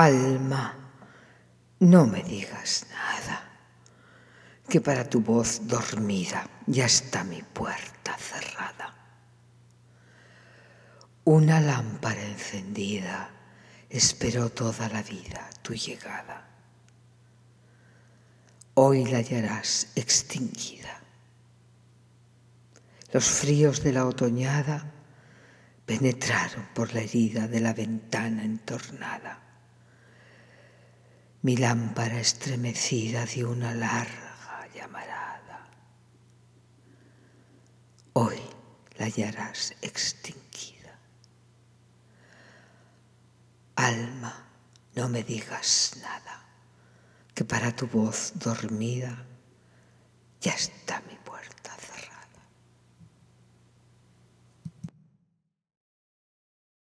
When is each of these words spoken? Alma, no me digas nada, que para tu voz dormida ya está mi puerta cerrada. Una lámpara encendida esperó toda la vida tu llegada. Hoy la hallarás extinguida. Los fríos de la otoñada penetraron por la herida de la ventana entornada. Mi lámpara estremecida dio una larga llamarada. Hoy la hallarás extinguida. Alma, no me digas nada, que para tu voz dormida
Alma, 0.00 0.74
no 1.80 2.06
me 2.06 2.22
digas 2.22 2.86
nada, 2.90 3.50
que 4.66 4.80
para 4.80 5.04
tu 5.04 5.20
voz 5.20 5.66
dormida 5.66 6.48
ya 6.66 6.86
está 6.86 7.22
mi 7.22 7.42
puerta 7.42 8.16
cerrada. 8.16 8.94
Una 11.24 11.60
lámpara 11.60 12.22
encendida 12.22 13.28
esperó 13.90 14.48
toda 14.48 14.88
la 14.88 15.02
vida 15.02 15.50
tu 15.60 15.74
llegada. 15.74 16.48
Hoy 18.72 19.04
la 19.04 19.18
hallarás 19.18 19.88
extinguida. 19.96 20.98
Los 23.12 23.26
fríos 23.26 23.82
de 23.82 23.92
la 23.92 24.06
otoñada 24.06 24.94
penetraron 25.84 26.68
por 26.74 26.94
la 26.94 27.02
herida 27.02 27.48
de 27.48 27.60
la 27.60 27.74
ventana 27.74 28.44
entornada. 28.44 29.49
Mi 31.42 31.56
lámpara 31.56 32.20
estremecida 32.20 33.24
dio 33.24 33.50
una 33.50 33.74
larga 33.74 34.68
llamarada. 34.74 35.68
Hoy 38.12 38.38
la 38.98 39.06
hallarás 39.06 39.74
extinguida. 39.80 40.98
Alma, 43.74 44.46
no 44.94 45.08
me 45.08 45.22
digas 45.22 45.96
nada, 46.02 46.44
que 47.34 47.44
para 47.46 47.74
tu 47.74 47.86
voz 47.86 48.32
dormida 48.34 49.24